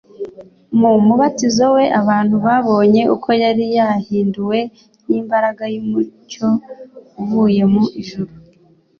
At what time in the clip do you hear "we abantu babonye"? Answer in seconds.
1.75-3.01